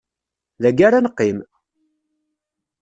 [0.61, 1.37] Dagi ara neqqim!